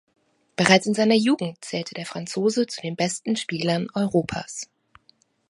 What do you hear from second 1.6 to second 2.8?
zählte der Franzose